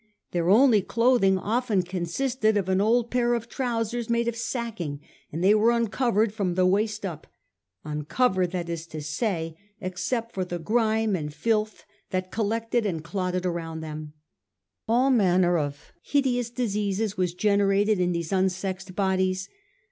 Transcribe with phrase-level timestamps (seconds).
[0.31, 4.99] Their only clothing often consisted of an old pair of trousers made of sacking;
[5.31, 7.27] and they were uncovered from the waist up—
[7.85, 13.45] uncovered, that is to say, except for the grime and filth that collected and clotted
[13.45, 14.13] around them,
[14.87, 19.49] All manner of hideous diseases were generated in these unsexed bodies.